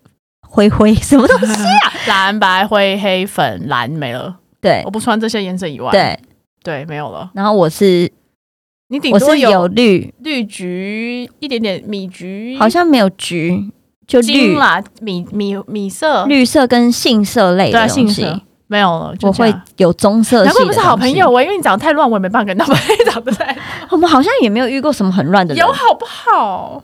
[0.41, 1.93] 灰灰 什么东西啊？
[2.07, 4.83] 蓝白灰黑粉蓝没了，对。
[4.85, 6.17] 我不穿这些颜色以外，对，
[6.63, 7.29] 对，没有了。
[7.35, 8.09] 然后我是
[8.91, 13.73] 你顶我是多有有绿，绿橘一点点米橘，好像没有橘，
[14.07, 14.27] 就绿。
[14.27, 21.35] 金啦，米米米色，绿色跟杏色类的东西，杏色没有了，就我会有棕色难怪不是好朋友。
[21.37, 22.77] 哎，因为你长得太乱，我也没办法跟他们
[23.11, 23.57] 长得太乱
[23.91, 26.83] 我们好像也没有遇过什么很乱的人有，好不好？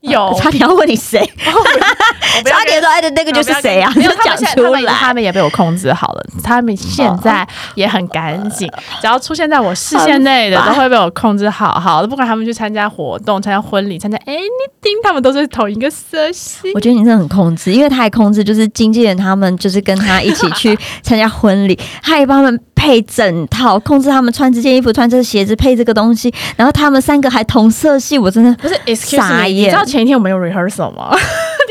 [0.00, 3.92] 有，差点要问你谁，我 差点说哎，那个就是谁啊？
[3.92, 4.80] 就没有讲出来。
[4.94, 16.80] 他们也被我控制好了，他们现在也很干净， 只要出现在我视线内的都会被我控制好好的，不管他们去参加活动、参加婚礼、参加 anything，他们都是同一个色系我。
[16.80, 31.10] 觉得你真的很控制，因为他还控制，就是经纪人他们就是跟他一起去 参加婚礼，他也帮他们配整套，控制他们穿这件衣服、穿这个鞋子、配这个东西，然后他们三个还同色系，我真的不是傻眼前一天我们有 rehearsal 吗？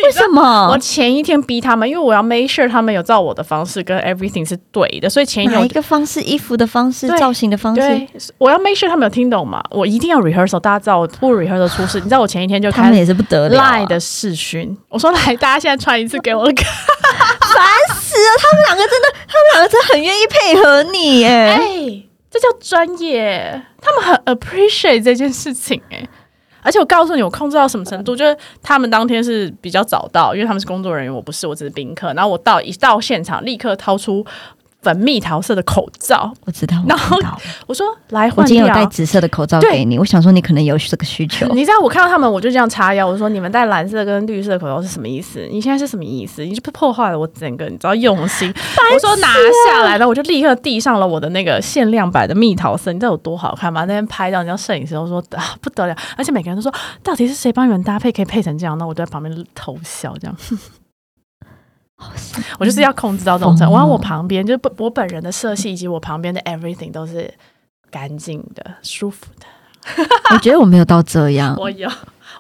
[0.04, 0.78] 为什么我？
[0.78, 6.22] 前一天逼他们，因为我要 make sure 他们有照我的方式跟 everything 是对的，所以前一天我哪一个方式？
[6.22, 7.82] 衣服的方式、造型的方式？
[7.82, 11.98] 对，我要 make sure 他们有听懂嘛，我一定要 rehearsal，大家知道我不 rehearsal 出事。
[12.00, 16.56] 你知道我前一天就开他们也是不得了、啊，line 的视讯，我说来，大家现在穿一次给我看。
[17.48, 18.32] 烦死了！
[18.40, 21.30] 他们两个真的，他们两个真的很愿意配合你耶。
[21.30, 26.08] 哎、这叫专业，他们很 appreciate 这件事情哎、
[26.68, 32.14] 而且我告诉你，我控制到什么程度，就是他们当天是比较早到，因为他们是工作人员，我不是，我只是宾客。
[32.14, 34.26] 然后我到一到现场，立刻掏出
[34.88, 37.18] 粉蜜桃色的口罩，我知道，然后。
[37.66, 38.46] 我说来我换掉。
[38.46, 41.46] 今天有带紫色的口罩给你，我想说你可能有这个需求。
[41.50, 45.46] 你知道我看到他们，我就这样叉腰，我说你们戴蓝色跟绿色的口罩是什么意思？
[45.52, 46.46] 你现在是什么意思？
[46.46, 48.48] 你就破坏了我整个你知道用心。
[48.94, 49.28] 我说拿
[49.68, 53.84] 下来了，我就立刻递上了我的那个限量版的蜜桃色，你知道有多好看吗？
[53.84, 56.74] 那天拍到，你知道摄影师都说啊不得了，而且每个人都说
[57.04, 58.78] 到底是谁帮你们搭配可以配成这样？
[58.78, 60.38] 那我就在旁边偷笑这样。
[62.60, 67.34] 我就是要控制到这种程度，然后我旁边就是不我本人的色系以及我旁边的 everything 都是
[67.90, 69.46] 干净的、舒服的。
[70.34, 71.90] 我觉得我没有到这样，我有，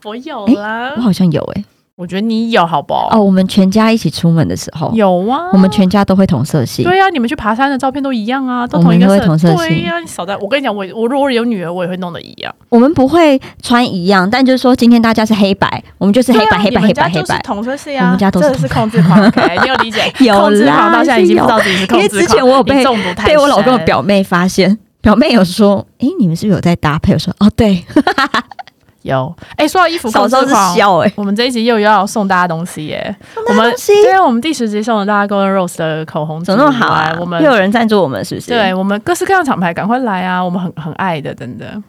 [0.03, 0.93] 我有诶啦。
[0.97, 1.63] 我好像有哎、
[1.97, 3.09] 我觉得你有好不好？
[3.11, 6.83] 哦，我们全家一起出门的时候，有啊，我们全家都会同色系。
[6.83, 9.25] 对呀、啊，你们去爬山的照片都一样啊，都同一个色。
[9.25, 10.37] 同色系对呀、你少在。
[10.37, 12.53] 我跟你讲，我我如果有女儿，我也会弄得一样。
[12.69, 17.41] 我们不会穿一样，但就是说今天大家是黑白，我们就是黑白、啊黑白、黑白、黑白。
[17.41, 19.19] 同色系啊，我们家都是这是控制狂。
[19.19, 20.13] 你有理解？
[20.23, 22.85] 有啦控制狂到现在已经不知道自己是因为控制狂，之前我有被
[23.25, 27.83] 被我老公的表妹发现，表妹有说：“诶，你们是不是有在搭配？”我说：“哦，对。
[29.01, 29.35] 有。
[29.55, 33.15] 哎、说到衣服”小时候是控制狂，笑诶，我们这一集又要送大家东西耶！
[33.49, 37.15] 我们对啊，我们第十集送了大家 Golden Rose 的口红，怎么那么好啊？
[37.19, 38.47] 我们又有人赞助我们，是不是？
[38.47, 40.43] 对，我们各式各样厂牌，赶快来啊！
[40.43, 41.81] 我们很很爱的，真的。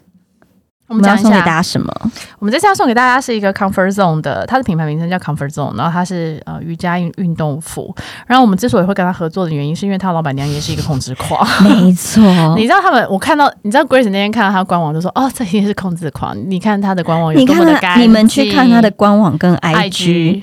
[0.88, 1.92] 我我们要送给们讲一下大家什么？
[2.38, 7.94] 我们这次要送给大家是一个 Comfort Zone 的，它的品牌名称叫 Comfort Zone，然后它是呃瑜伽运运动服。
[8.26, 11.46] 然后我们之所以会跟他合作的原因，是因为他老板娘也是一个控制狂。
[11.62, 12.22] 没错，
[12.56, 16.36] 你知道他们，我看到，你知道 Grace 那天看到他官网就说，哦，这一定是控制狂。
[16.48, 20.42] 你看他的官网有你多么的干净，看你们去看他的官网跟 IG，IG，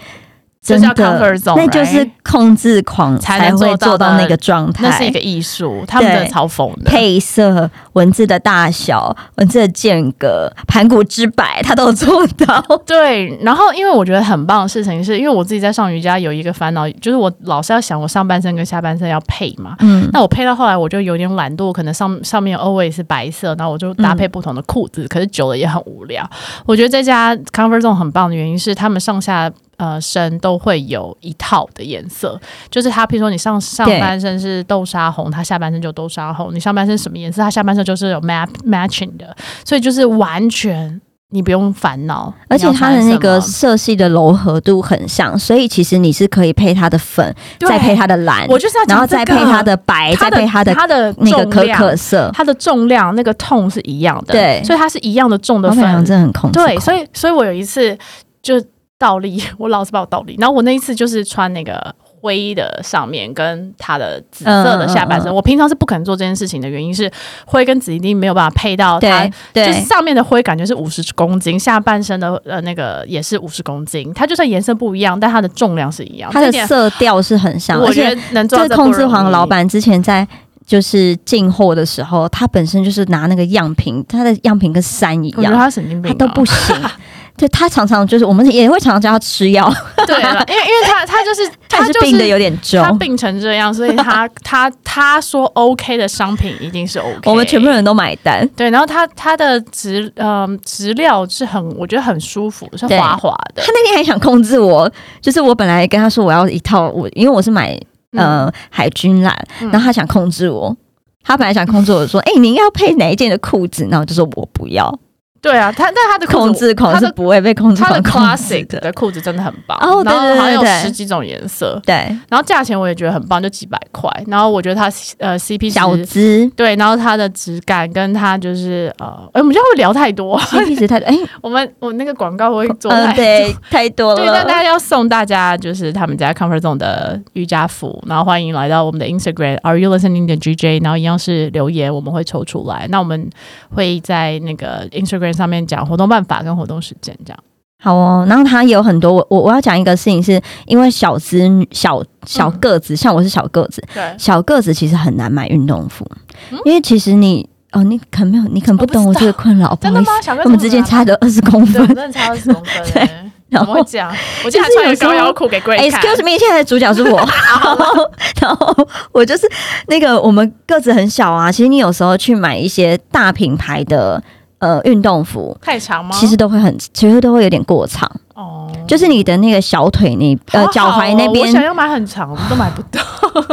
[0.65, 4.89] 这叫真的 Comfort Zone，那就是控制狂才能做到那个状态。
[4.89, 6.89] 那是一个艺术，他们的嘲讽的。
[6.89, 12.60] 配色、文字的大小、文字的间隔、盘古之百，他都做到。
[12.84, 19.75] 对，然后因为我觉得很棒的事情是，因为我自己在上瑜伽有一个烦恼，就是我老是要想我上半身跟下半身要配嘛。
[19.82, 26.28] 嗯，那我配到后来，我就有点懒惰，可能上上面 always 是白色，然后我就搭配不同的裤子，可是久了也很无聊。
[26.65, 52.32] 我觉得这家 Comfort Zone 很棒的原因是，他们上下呃身都会有一套的颜色，就是它，譬如说你上上半身是豆沙红，它下半身就豆沙红；你上半身什么颜色，它下半身就是有 map matching 的，所以就是完全你不用烦恼，而且它的那个色系的柔和度很像，所以其实你是可以配它的粉，再配它的蓝，我就是要讲然后再配它的白，它再配它的它的那个可可色。
[52.34, 54.64] 它的重量那个痛是一样的，对。
[54.64, 57.98] 所以它是一样的重的粉老板娘，真的很控制，对，所以所以我有一次
[58.42, 58.62] 就
[58.97, 61.95] 倒立， 我老是把我倒立，然后我那一次就是穿那个。
[62.21, 67.12] 灰的上面跟它的紫色的下半身，嗯嗯嗯我平常是不可能做这件事情的原因是
[67.45, 76.31] 灰跟紫一定没有办法配到它就是上面的灰感觉是五十公斤，下半身的呃那个也是五十公斤，它就算颜色不一样，但它的重量是一样。
[76.34, 80.27] 它的色调是很像，我觉得能做这个控制到不容易狂老板之前在
[80.65, 86.75] 就是进货的时候，他本身就是拿那个样品，他的样品跟山一样，我觉得他神经病他啊，都不行。
[87.38, 89.69] 对他常常就是我们也会常常叫他吃药，
[90.08, 92.82] 对 了，因为因为他他就是他他就是病的有点重。
[92.82, 92.91] 他。
[92.93, 103.62] 病成这样，所以他他他说 OK 的商品一定是 OK，我们全部人都买单，对，然后他他的质嗯质料是很我觉得很舒服，是滑滑的。
[103.62, 104.89] 他，那天还想控制我，
[105.21, 107.78] 就是我本来跟他说我要一套，我因为我是买
[108.13, 109.69] 呃海军蓝，嗯。
[109.69, 110.76] 然后他想控制我，
[111.21, 114.98] 他本来想控制我说，哎、你应该要配哪一件的裤子，然后我就说我不要，
[115.45, 121.93] 对啊，他但他的控制狂他是不会被控制它的狂控制 classic 的，裤子真的很棒，哦对然后好像有十几种颜色，对，
[122.29, 126.51] 然后价钱我也觉得很棒，就几百块，然后我觉得它呃 CP 小值资。
[126.55, 133.15] 对，然后它的质感跟它就是呃，哎，我们这样会聊太多，CP 值太多，哎、 我们我那个广告会做嗯、太多。
[133.15, 134.55] 对，太多对，那大。
[134.55, 142.88] 家要送大家就是他们家 Comfort Zone 的瑜伽服，然后欢迎来到我们的 Instagram Are you listening 的 GJ，然后一样是留言，我们会抽出来。
[142.89, 143.29] 那我们
[143.75, 147.39] 会在那个 Instagram 上面讲活动办法跟活动时间，这样。
[147.78, 151.38] 好哦，然后他也有很多，我我我要讲一个事情是，因为小资
[151.71, 156.04] 小小嗯个子，像我是小个子，对，小个子其实很难买运动服，
[156.52, 160.21] 嗯因为其实你哦，你可能没有，你可能不懂我这个困扰，不好意思，真的吗？
[160.21, 161.86] 小，我们之间差了二十公分。
[161.88, 164.12] 真的差二十公分 欸，然后怎么会这样？
[164.43, 165.78] 我竟然穿个高腰裤给看。
[165.78, 167.17] Excuse me，现在的主角是我，
[167.52, 169.48] 然后然后我就是
[169.88, 174.24] 那个我们个子很小啊，其实你有时候去买一些大品牌的
[174.65, 176.15] 呃运动服，太长吗？
[176.15, 182.99] 其实都会很，其实都会有点过长，哦，就是你的那个小腿那呃脚踝那边我想要买很长，我们都买不到。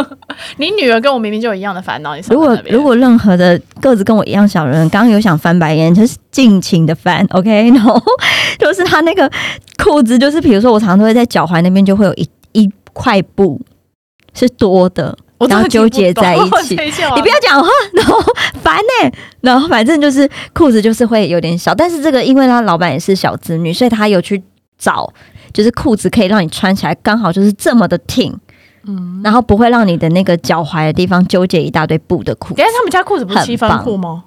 [0.56, 8.00] 你女儿跟我明明就有一样的烦恼，你如果如果任何的个子跟我一样小的人，刚刚有想翻白眼，就是尽情的翻，OK， 然后
[8.58, 9.30] 就是他那个
[9.82, 13.60] 裤子，就是比如说我常常都会在脚踝那边就会有一一块布
[14.34, 15.16] 是多的
[15.48, 16.76] 然后纠结在一起。
[17.14, 18.18] 你不要讲话， 然后
[18.62, 24.42] 烦呢、然后反正就是裤子就是会有点小，但是这个因为他老板也是小子女，所以他有去
[24.78, 25.12] 找，
[25.52, 28.36] 就是裤子可以让你穿起来刚好就是这么的挺，
[28.86, 32.48] 嗯，然后不会让你的那个脚踝的地方纠结一大堆布的裤。
[32.48, 32.68] 子等一。
[32.68, 34.24] 下他们家裤子不是七分棒裤吗？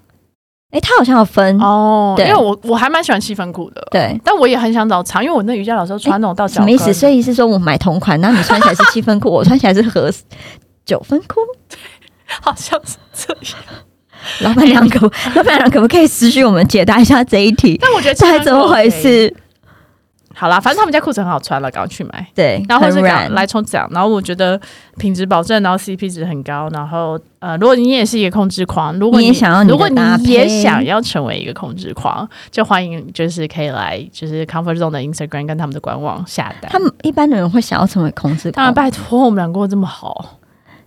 [0.71, 6.91] 哎、他好像有分，哦，因对为我我还蛮喜欢七分裤的，对，但我也很想找长，因为我那瑜伽老师都穿那种到脚什么意思？
[6.93, 10.11] 所以是说我买同款，然后你穿起来是七分裤， 我穿起来是合
[10.85, 11.39] 九分裤。
[12.41, 13.63] 好像是这样。
[14.41, 17.77] 老板娘可不， 老板娘可不可以私讯我们解答一下这一题？
[17.81, 18.89] 但我觉得这还怎么回？
[18.89, 19.33] 事？
[20.37, 22.27] 好啦，反正他们家裤子很好穿了，赶快去买。
[22.35, 24.59] 对，然后或是来抽奖，然后我觉得
[24.97, 36.69] 品质保证，然后 CP 值很高，然后呃，如果你也是一个控制狂，如果你也想要你如果你也想要成为一个控制狂，就欢迎就是可以来就是 Comfort Zone 的 Instagram 跟他们的官网下单。
[36.69, 40.39] 他们一般的人会想要成为控制狂，当然拜托我们两个这么好，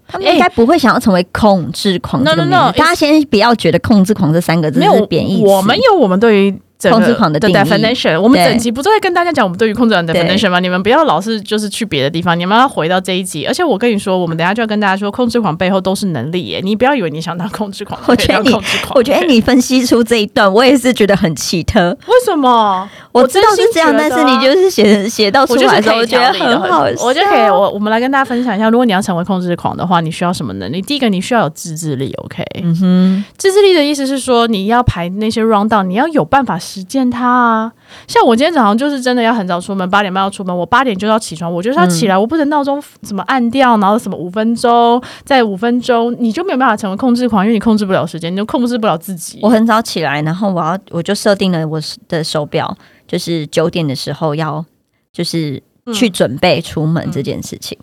[0.08, 10.60] 他们应该不会想要成为控制狂这 No, 个 no, no, 大家先不要觉得控制狂这三个字是贬义词，我们有我们对于整控制狂的定义 definition，我们整集不都会跟大家讲我们对于控制狂的 definition 吗？
[10.60, 13.46] 你们不要老是就是去别的地方，你们要回到这一集。
[13.46, 18.56] 而且我跟你说，我们等下就要跟大家说，控制狂背后都是能力耶，你不要以为你想当控制狂，我觉得你。
[18.94, 21.90] 我觉得你分析出这一段，我也是觉得很奇特。
[22.06, 22.88] 为什么？
[23.12, 27.04] 我知道是这样，但是你就是写写到出来的时候，我觉得很好笑。
[27.04, 30.80] 我就可以，我我们来跟大家分享一下，如果你要成为控制狂的话，你需要什么能力？
[30.82, 37.72] 第一个，你需要有自制力，OK？、嗯哼，自制力的意思是说，你要排那些 round down，你要有办法实践它啊。
[38.06, 49.38] 像我今天早上就是真的要很早出门，八点半要出门，我八点就要起床，我就是要起来，我不能闹钟怎么按掉，然后什么五分钟，在五分钟，你就没有办法成为控制狂，因为你控制不了时间，你就控制不了自己。
[49.42, 52.76] 我很早起来，然后我要我就设定了我的手表，
[53.06, 54.64] 就是九点的时候要
[55.12, 55.62] 就是
[55.94, 57.78] 去准备出门这件事情，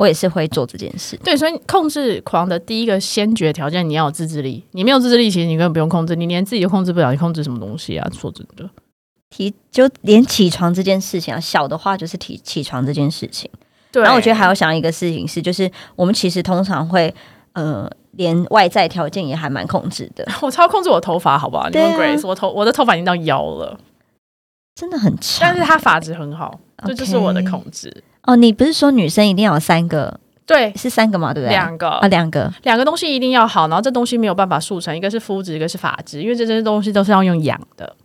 [0.00, 1.14] 我也是会做这件事。
[1.22, 4.64] 对，所以控制狂的第一个先决条件，你要有自制力。
[4.70, 8.10] 你没有自制力，其实你根本不用控制，你连自己都控制不了，你控制什么东西啊？
[8.18, 8.66] 说真的，
[9.28, 13.50] 提就连起床这件事情啊，小的话就是提起床这件事情。
[13.92, 14.02] 对。
[14.02, 17.14] 然后我觉得还要想一个事情是，就是我们其实通常会
[17.52, 21.68] 呃，连外在条件也还蛮控制的， 我超控制我头发，好不好？
[21.68, 23.78] 你问 Grace，我头我的头发已经到腰了，
[24.74, 25.40] 真的很长。
[25.42, 28.02] 但是它发质很好，这就是我的控制。
[28.24, 31.32] 哦，你不是说女生一定要有三个，对，是三个嘛？
[31.32, 31.50] 对不对？
[31.50, 32.52] 两个啊，两个。
[32.62, 37.96] 两个东西一定要好，然后这东西没有办法速成，一个是肤质，一个是发质，因为这些东西都是要用养的，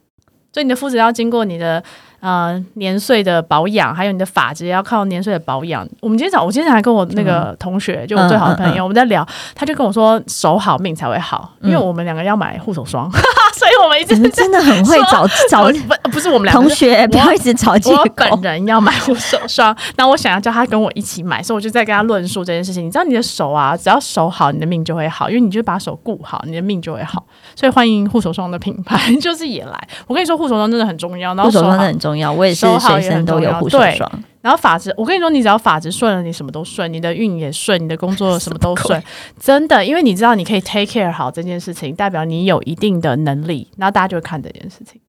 [0.53, 1.83] 所以你的肤质要经过你的
[2.21, 5.87] 呃年岁的保养，还有你的发质要靠年岁的保养。
[5.99, 13.11] 我们今天早，我今天还跟我那个同学，就我最好的朋友，嗯嗯我们在聊，他就跟我说手好命才会好，因为嗯我们两个要买护手霜，
[13.83, 18.41] 我们一直真的很会找找不不是我们两个同学，不要一直找借我口本。
[18.45, 22.85] 人要买护手霜，然后我想要叫他跟我一起买，所以我就在跟他论述这件事情。
[22.85, 27.25] 你知道你的手啊，只要手好，你的命就会好，因为你就把手顾好，你的命就会好。
[27.55, 29.87] 所以欢迎护手霜的品牌， 就是也来。
[30.07, 34.11] 我跟你说，护手霜真的很重要，然后护手霜真的很重要，我也是随身都有护手霜。
[34.45, 39.03] 然后发质，我跟你说，你只要发质顺了，你什么都顺，你的运也顺，你的工作什么都顺，
[39.39, 45.01] 真的，因为你知道你可以 take care 好这件事情，代表你有一定的能力，然后大家就会看这件事情。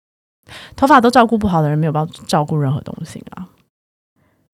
[0.74, 3.44] 头发都照顾不好的人，没有办法照顾任何东西啊。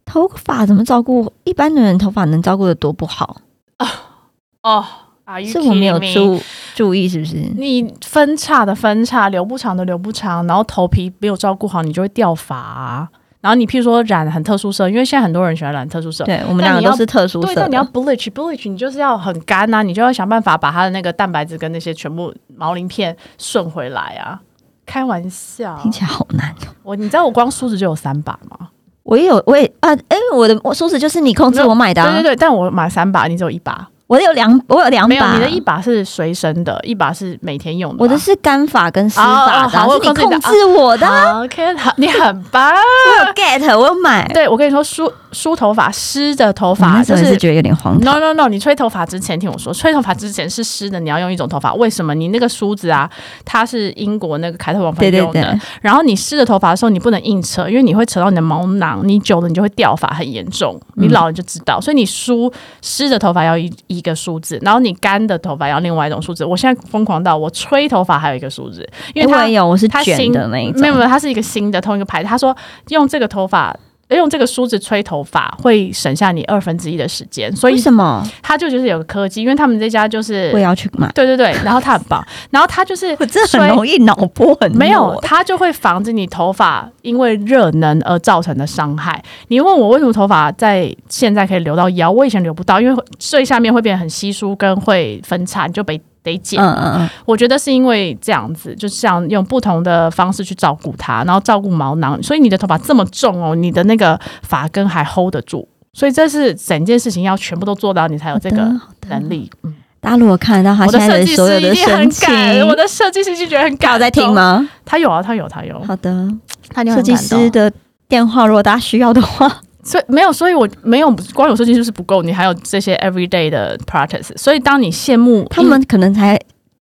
[0.05, 1.33] 头发怎么照顾？
[1.45, 3.37] 一般的人头发能照顾的多不好，
[4.65, 4.85] 哦，
[5.23, 6.41] 啊，是我没有注
[6.75, 7.37] 注意，是不是？
[7.57, 13.09] 你分叉的分叉，留不长的留不长，然后头皮没有照顾好，你就会掉发、啊。
[13.43, 17.91] 然后你譬如说染很特殊色，因为现在很多人喜欢染特殊色，对我们两个都是特殊色对，但你要的。
[17.91, 24.41] bleach bleach，你就是要很干啊，你就要想办法把它的那个蛋白质跟那些全部毛鳞片顺回来啊。
[24.87, 26.71] 开玩笑，听起来好难哦。
[26.83, 28.69] 我你知道我光梳子就有三把吗？
[29.03, 37.97] 我也有，我也啊，哎、我的我梳子就是你控制我买的、啊，对对对，但我买三把，你只有一把，我有两，我有两没有，把，你的一把是随身的，一把是每天用的。
[37.99, 41.07] 我的是干发跟湿发的是你控制我的
[41.41, 42.73] OK，好， 你很棒。
[42.73, 44.29] 我有 get，我有买。
[44.29, 48.15] 对，我跟你说，梳梳头发，湿的头发就是觉得有点荒唐。
[48.15, 48.49] No no no！
[48.49, 51.73] 你吹头发之前听我说，吹头发之前是湿的，你要用一种头发。
[51.75, 52.15] 为什么？
[52.15, 53.11] 你那个梳子啊，
[53.47, 55.41] 它是英国那个凯特王妃用的。
[55.41, 60.79] 对，然后你湿的头发的时候，你不能硬扯，因为你会扯到你的毛囊，你久了你就会掉发，很严重。
[60.97, 66.45] 你老了就知道，所以你梳湿的头发要一一个梳子，然后你干的头发要另外一种梳子。
[66.45, 70.81] 我现在疯狂到我吹头发还有一个梳子，因为它有，我是它卷新的那一种。
[70.81, 72.29] 没有没有，它是一个新的同一个牌子。
[72.29, 72.55] 他说
[72.89, 73.75] 用这个头发。
[74.09, 78.23] 用这个梳子吹头发会省下你二分之一的时间，所以为什么？
[78.43, 81.11] 它就就是有个科技，因为他们这家就是我也要去买。
[81.15, 89.23] 对对对，然后它很棒，然后它就是我真的很吹容易脑波很弱没有，它就会防止你头发因为热能而造成的伤害。
[89.49, 96.61] 你问我为什么头发在现在可以留到腰，我以前留不到，因为最下面会变得很稀疏跟会分叉，你就得得剪。
[96.63, 105.69] 嗯嗯嗯，我觉得是因为这样子，就像用不同的方式去照顾它，然后照顾毛囊，所以你的头发这么重哦，你的那个发根还 hold 得住。
[105.95, 108.73] 所以这是整件事情要全部都做到，你才有这个
[109.09, 109.51] 能力。
[109.63, 113.93] 嗯，大家如果看得到他我的现在设计所有的师一定很神情，感，我的设计师就觉得很感。
[113.93, 114.33] 动在听？
[114.33, 114.67] 吗？
[114.87, 115.79] 他有啊，他有，他有。
[115.85, 116.29] 好的，
[116.71, 117.71] 他设计师的
[118.09, 124.31] 电话，如果大家需要的话，所以没有，所以我没有光有设计就是不够，你还有这些 everyday 的 practice。
[124.37, 126.39] 所以当你羡慕他们可能才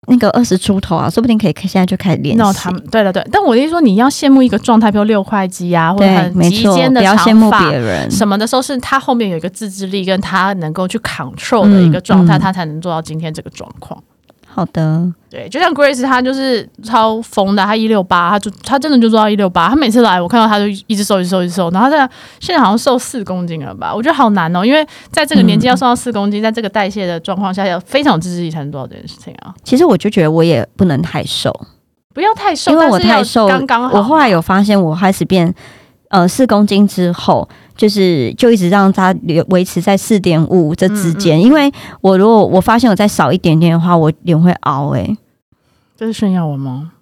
[0.09, 2.43] 那个二十出头啊，说不定可以现在就开始练习。
[2.43, 8.11] no 他们对了对，但我的意思说你要羡慕一个状态，比如六块肌啊，或者，很极尖的不要羡慕长发别人。
[8.11, 14.03] 什么的时候，是他后面有一个自制力，跟他能够去 control 的一个状态，嗯嗯他才能做到今天这个状况。
[14.55, 19.71] 好的，对，就像 Grace，她就是超疯的，她一六八，她就她真的就做到一六八。
[19.71, 21.71] 她每次来，我看到她就一直瘦，一直瘦，一直瘦。
[21.71, 21.97] 然后她
[22.39, 23.95] 现在好像瘦四公斤了吧？
[23.95, 29.55] 我觉得好难哦，因为在这个年纪要瘦到四公斤，在这个代谢的状况下，要非常有自制力才能做到这件事情啊！
[29.65, 31.51] 其实我就觉得我也不能太瘦，
[32.13, 33.97] 不要太瘦，因为我太瘦，刚刚好。
[33.97, 35.55] 我后来有发现，我开始变
[36.11, 41.41] 呃四公斤之后，就是就一直让它留维持在四点五这之嗯间。
[41.41, 45.17] 因为我如果我发现我再少一点点的话，我脸会凹哎、欸，
[45.97, 46.93] 这是炫耀文吗？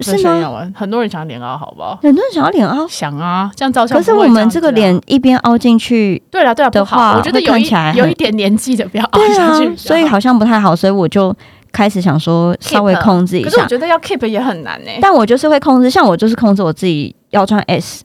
[0.00, 0.18] 是吗？
[0.18, 1.98] 炫耀文，很多人想要脸凹，好不好？
[2.02, 3.96] 很多人想要脸凹，想啊，这样照相。
[3.96, 6.96] 可是我们这个，脸一边凹进去，对了对了，不好。
[6.96, 11.34] 的话我觉得有一会看起来有一点年纪的不要凹对啊所以好像不太好，所以我就
[11.70, 13.50] 开始想说稍微控制一下。
[13.50, 18.02] 可是我觉得要 keep 也很难呢、欸但我就是会控制，像我就是控制我自己要穿 S，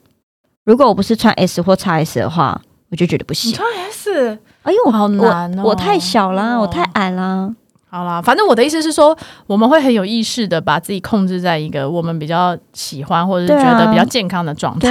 [0.68, 3.52] 如果我不是穿 S 或 x S 的话，我就觉得不行。
[3.52, 7.50] 你穿 S，哎呦，我好难哦我我太小啦，哦我太矮啦。
[7.90, 14.90] 好啦，反正我的意思是说，我们会很有意识的把自己控制在一个我们比较喜欢或者是觉得比较健康的状态。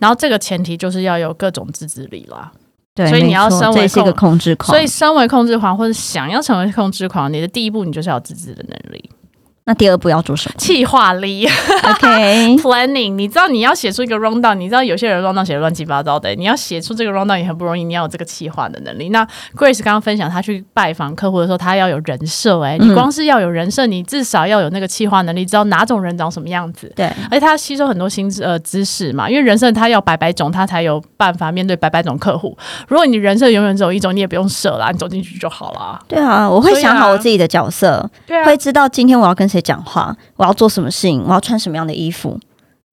[0.00, 2.50] 然后这个前提就是要有各种自制力啦。
[2.94, 4.70] 对，所以你要身为这是一个控制狂。
[4.70, 9.10] 所以，身为控制狂或者想要成为控制狂，你的第一步你就是要有自制的能力、
[9.68, 11.46] 那第二步要做什么计划力。
[11.46, 19.10] ？OK，planning， 你知道你要写出一个 round down，你知道有些人 round down 写的乱七八糟的，你要写出这个 round down 也很不容易，你要有这个企划的能力。
[19.10, 19.22] 那
[19.54, 26.90] Grace 刚刚分享，她去拜访客户的时候，她要有人设、哎、嗯你光是要有人设，你至少要有那个企划能力，知道哪种人长什么样子。
[26.96, 32.56] 对，而且他吸收很多新知呃知识嘛，因为人设他要百百种，他才有办法面对百百种客户。
[32.88, 36.00] 如果你人设永远只有一种，你也不用设啦，你走进去就好啦。
[36.08, 42.38] 对啊，我会想好我自己的角色，对会知道今天我要跟谁讲话，我要做什么事情，我要穿什么样的衣服。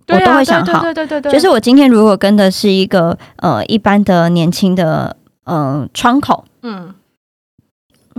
[0.07, 6.93] 啊我都会想好对对对对对，就是我今天如果跟的是一个呃一般的年轻的呃窗口，嗯，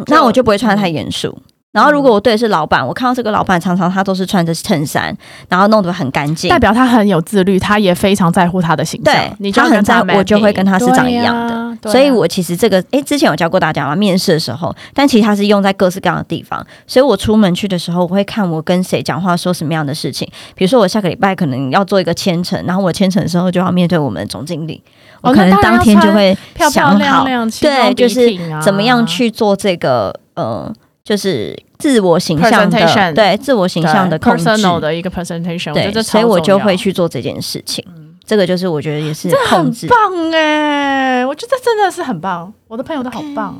[0.06, 1.38] 那我就不会穿的太严肃。
[1.76, 5.14] 然后如果我对的是老板，我看到这个老板常常他都是穿着衬衫，
[5.46, 6.48] 然后弄得很干净。
[6.48, 9.12] 代，表他很有自律，他也非常在乎他的形象。
[9.12, 11.54] 对你就很在我就会跟他是长一样的。
[11.54, 11.78] 啊啊。
[11.84, 16.66] 所以我其实这个诶，之前有教过大家嘛，面试的时候，但其实它是用在各式各样的地方。
[16.86, 20.26] 所以我出门去的时候，我会看我跟谁讲话，说什么样的事情。
[20.54, 24.82] 比如说我下个礼拜可能要做一个签呈，然后我签呈的时候就要面对我们的总经理，
[25.20, 28.26] 我可能当天就会漂漂想好，亮亮，对，就是
[28.62, 30.72] 怎么样去做这个呃，
[31.06, 37.84] 就是自我形象的对自我形象的对控制，personal 的一个 presentation，对，所以我就会去做这件事情。
[38.26, 43.56] 这个就是我觉得也是这很控制，棒哎、我觉得真的是很棒，我的朋友都好棒，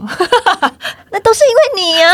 [1.13, 2.13] 那都是因为你啊，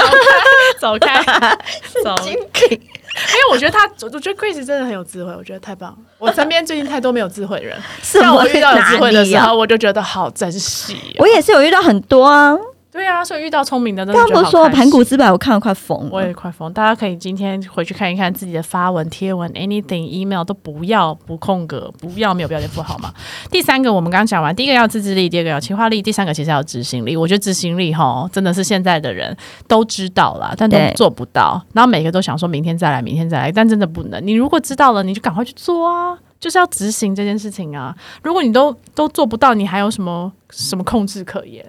[0.79, 1.19] 走开，
[2.05, 2.69] 走，精品。
[2.71, 5.91] 因为我觉得他，我我觉得 Grace 真的很有智慧，我觉得太棒。
[5.91, 5.97] 了。
[6.19, 12.55] 我身边最近太多没有智慧的人， 什么让我遇到有智慧的时候，我就觉得好珍惜哦、我也是有遇到很多啊，
[12.93, 16.21] 对啊，所以遇到聪明的，真的他们说盘古之百，我看了快疯我。
[16.21, 23.11] 也快疯，大家可以今天回去看一看自己的发文、贴文、anything、email 都不要不空格，不要没有标点符号嘛。
[23.51, 27.17] 第三个我们刚刚讲完，第一个要自制力，第二个要企划力，第三个其实要执行力。
[27.17, 29.35] 我觉得执行力哈，真的是现在的人
[29.67, 31.65] 都知道了，但都做不到。
[31.73, 34.21] 然后每个都想说明天再来，明天再来，但真的不能。
[34.27, 36.19] 你如果知道了，你就赶快去做啊。
[36.39, 37.97] 就是要执行这件事情啊！
[38.21, 41.65] 如果你都都做不到，你还有什么什么控制可言？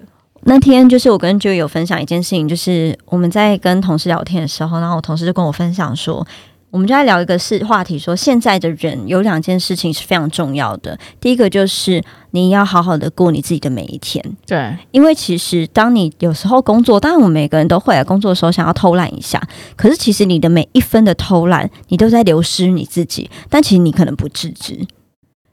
[0.46, 6.26] 那天就是我跟 Joey 有分享一件事情，就是我们在跟同事聊天的时候，然后我同事就跟我分享说，
[6.70, 10.98] 我们就在聊一个事话题说现在的人有两件事情是非常重要的。
[11.22, 19.42] 第一个就是你要好好的过你自己的每一天，对，因为其实当你有时候工作，当然我们每个人都会啊，工作的时候想要偷懒一下，
[19.76, 24.86] 可是其实你的每一分的偷懒，你都在流失你自己，但其实你可能不自知。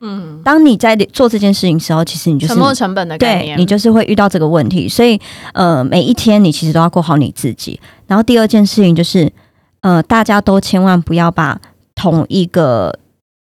[0.01, 5.21] 嗯，当你在做这件事情的时候，其实你就是沉没成本的概念，对你就是会遇到这个问题，所以
[5.55, 7.81] 呃，每一天你其实都要过好你自己。
[8.07, 9.33] 然后第二件事情就是，
[9.81, 11.61] 呃，大家都千万不要把
[11.95, 13.00] 同一个。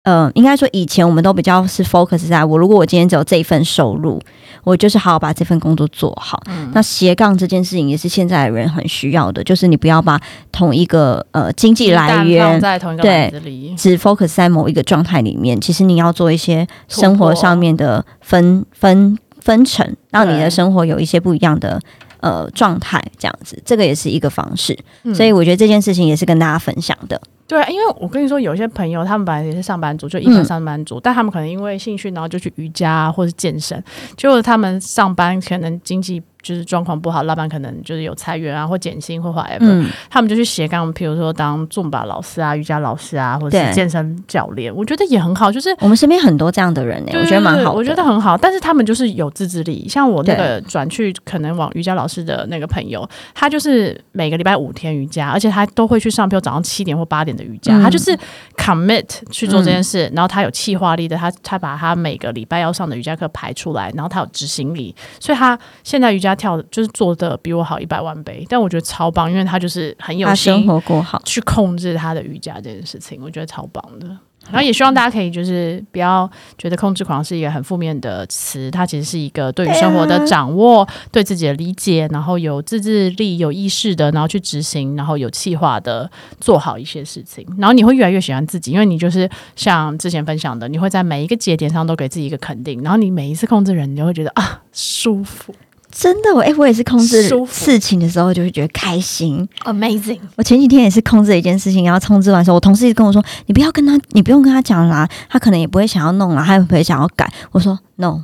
[0.06, 4.22] 呃，应该说以前我们都比较是 focus 在我，如果我今天只有这一份收入，
[4.64, 6.40] 我就是好好把这份工作做好。
[6.46, 13.34] 嗯那斜杠这件事情也是现在的人很需要的，就是你不要把同一个呃经济来源在同一个对
[13.76, 21.82] 只 focus 在某一个状态里面，其实你要做一些生活上面的分分分成，让你的生活有一些不一样的
[22.20, 24.78] 呃状态，这样子，这个也是一个方式。
[25.04, 27.20] 嗯所以我觉得这件事情也是跟大家分享的。
[27.48, 30.34] 对，因为我跟你说，有些朋友他们本来也是上班族，就一嗯。
[30.34, 33.82] 般上班族，但他们可能因为兴趣，然后就去瑜伽啊或者健身，
[34.18, 45.76] 结果他们上班可能经济就是状况不好，老板可能就是有裁员啊或减薪或 whatever，、嗯，他们就去斜杠，比如说当重把老师啊、瑜伽老师啊，或者是健身教练，我觉得也很好，就是。
[45.80, 47.72] 我们身边很多这样的人呢、对我觉得蛮好。
[47.74, 49.88] 我觉得很好，但是他们就是有自制力。
[49.90, 58.18] 像我那个转去可能往瑜伽老师的那个朋友，他就是每个礼拜五天瑜伽，而且他都会去上，比如早上七点或八点的瑜伽，嗯他就是
[58.58, 71.22] commit 去做这件事，然后他有计划力的，他他把他每个礼拜要上的瑜伽课排出来，然后他有执行力，所以他现在瑜伽跳就是做的比我好一百万倍，但我觉得超棒，因为他就是很有把生活过好。
[71.26, 74.08] 去控制他的瑜伽这件事情，我觉得超棒的。
[74.52, 86.08] 然后也希望大家可以就是不要觉得控制狂是一个很负面的词，它其实是一个对于生活的掌握、对自己的理解，然后有自制力、有意识的，然后去执行，然后有计划的
[86.40, 87.44] 做好一些事情。
[87.58, 95.56] 然后你会越来越喜欢自己，因为你就是像之前分享的，你会在每一个节点上都给自己一个肯定，然后你每一次控制人，你就会觉得啊舒服
[95.98, 99.48] 真的，我哎、我也是控制事情的时候就会觉得开心。
[99.64, 100.20] ，amazing。
[100.36, 108.24] 我前几天也是控制了一件事情，然后控制完之后，我同事一直跟我说：“你不要跟他，你不用跟他讲啦，他可能也不会想要弄啦，他也不会想要改。”我说：“No，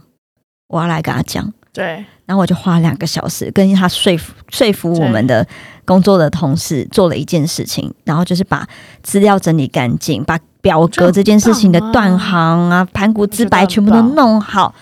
[0.68, 5.48] 我要来跟他讲。”对，然后我就花两个小时跟他说服说服我们的
[5.86, 8.68] 工作的同事做了一件事情，然后就是把
[9.02, 14.76] 资料整理干净，把表格这件事情的断行啊、盘古之白全部都弄好。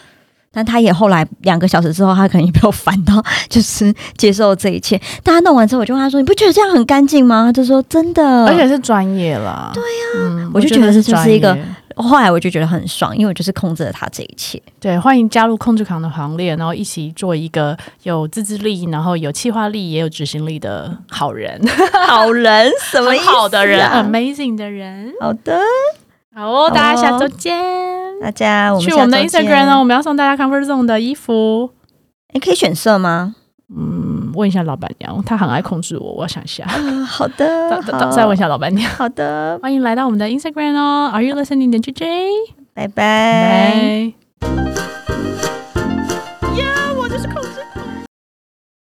[0.52, 5.00] 但他也后来两个小时之后，他可能也没有烦到，就是接受这一切。
[5.24, 9.72] 大家弄完之后，我就问他说：“你不觉得这样很干净吗？”他就说：“真的。”而且是专业啦。
[9.74, 9.88] 对呀、
[10.18, 14.62] 嗯，我就觉得这就是一个专业后来我就觉得很爽，因为我就是控制了他这一切。
[14.80, 21.62] 对，欢迎加入控制狂的行列，然后一起做一个有自制力，然后有企划力，也有执行力的好人，
[22.08, 23.34] 好人 什么意思、啊？
[23.34, 25.12] 好的人，amazing 的人。
[25.20, 25.60] 好的，
[26.34, 27.99] 好哦，大家下周见。
[28.22, 31.70] 大家我们去我们的 Instagram 哦，我们要送大家 Comfort Zone 的衣服。
[32.34, 33.36] 你可以选色吗？
[33.76, 36.64] 嗯，问一下老板娘，她很爱控制我，我要想一下。
[36.66, 38.90] 啊，好的，再好再问一下老板娘。
[38.92, 42.06] 好的，欢迎来到我们的 Instagram 哦，Are you listening 的 JJ？
[42.74, 44.14] 拜拜。
[44.40, 45.59] 拜。